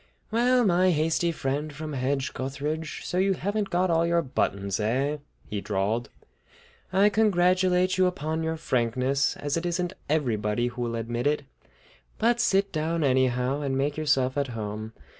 [0.31, 5.17] "Well, my hasty friend from Hedge gutheridge, so you haven't got all your buttons, eh?"
[5.45, 6.09] he drawled.
[6.91, 11.43] "I congratulate you upon your frankness, as it isn't everybody who will admit it.
[12.17, 14.93] But sit down, anyhow, and make yourself at home.